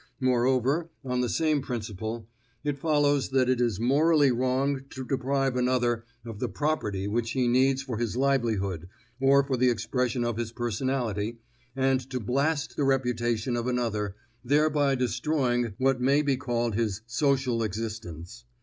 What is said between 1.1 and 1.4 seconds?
the